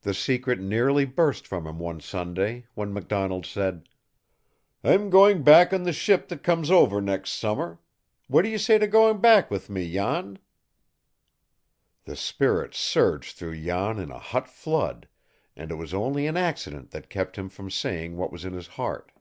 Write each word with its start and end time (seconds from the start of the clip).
The 0.00 0.12
secret 0.12 0.58
nearly 0.58 1.04
burst 1.04 1.46
from 1.46 1.64
him 1.68 1.78
one 1.78 2.00
Sunday, 2.00 2.66
when 2.74 2.92
MacDonald 2.92 3.46
said: 3.46 3.88
"I'm 4.82 5.08
going 5.08 5.46
home 5.46 5.68
on 5.72 5.84
the 5.84 5.92
ship 5.92 6.26
that 6.30 6.42
comes 6.42 6.68
over 6.68 7.00
next 7.00 7.30
summer. 7.34 7.78
What 8.26 8.42
do 8.42 8.48
you 8.48 8.58
say 8.58 8.76
to 8.78 8.88
going 8.88 9.20
back 9.20 9.48
with 9.48 9.70
me, 9.70 9.92
Jan?" 9.92 10.40
The 12.06 12.16
spirit 12.16 12.74
surged 12.74 13.36
through 13.36 13.62
Jan 13.62 14.00
in 14.00 14.10
a 14.10 14.18
hot 14.18 14.48
flood, 14.50 15.06
and 15.54 15.70
it 15.70 15.76
was 15.76 15.94
only 15.94 16.26
an 16.26 16.36
accident 16.36 16.90
that 16.90 17.08
kept 17.08 17.38
him 17.38 17.48
from 17.48 17.70
saying 17.70 18.16
what 18.16 18.32
was 18.32 18.44
in 18.44 18.52
his 18.52 18.66
heart. 18.66 19.12